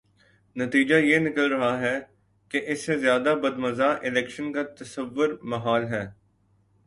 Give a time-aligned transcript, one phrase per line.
[0.55, 1.99] نتیجہ یہ نکل رہا ہے
[2.51, 6.05] کہ اس سے زیادہ بدمزہ الیکشن کا تصور محال ہے۔